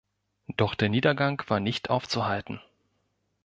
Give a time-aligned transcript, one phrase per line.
[0.57, 2.59] Doch der Niedergang war nicht aufzuhalten.